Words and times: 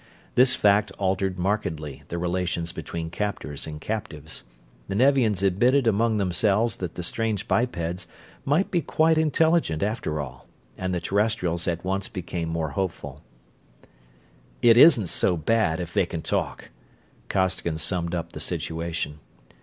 This 0.33 0.55
fact 0.55 0.89
altered 0.93 1.37
markedly 1.37 2.01
the 2.07 2.17
relations 2.17 2.71
between 2.71 3.11
captors 3.11 3.67
and 3.67 3.79
captives. 3.79 4.43
The 4.87 4.95
Nevians 4.95 5.43
admitted 5.43 5.85
among 5.85 6.17
themselves 6.17 6.77
that 6.77 6.95
the 6.95 7.03
strange 7.03 7.47
bipeds 7.47 8.07
might 8.43 8.71
be 8.71 8.81
quite 8.81 9.19
intelligent, 9.19 9.83
after 9.83 10.19
all; 10.19 10.47
and 10.75 10.91
the 10.91 11.01
Terrestrials 11.01 11.67
at 11.67 11.85
once 11.85 12.09
became 12.09 12.49
more 12.49 12.69
hopeful. 12.71 13.21
"It 14.63 14.75
isn't 14.75 15.05
so 15.05 15.37
bad, 15.37 15.79
if 15.79 15.93
they 15.93 16.07
can 16.07 16.23
talk," 16.23 16.71
Costigan 17.29 17.77
summed 17.77 18.15
up 18.15 18.31
the 18.31 18.39
situation. 18.39 19.19